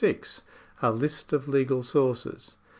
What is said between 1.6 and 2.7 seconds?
Sources.